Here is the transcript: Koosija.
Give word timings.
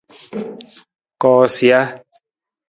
Koosija. 1.21 1.83